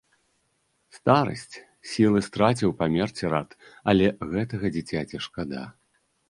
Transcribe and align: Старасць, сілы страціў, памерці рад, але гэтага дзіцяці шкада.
Старасць, 0.97 1.55
сілы 1.89 2.21
страціў, 2.27 2.73
памерці 2.79 3.29
рад, 3.35 3.49
але 3.95 4.05
гэтага 4.33 4.73
дзіцяці 4.79 5.23
шкада. 5.29 5.63